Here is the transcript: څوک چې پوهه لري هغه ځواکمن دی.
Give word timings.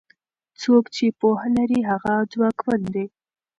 څوک 0.61 0.83
چې 0.95 1.05
پوهه 1.19 1.47
لري 1.57 1.79
هغه 1.89 2.13
ځواکمن 2.33 2.81
دی. 2.93 3.05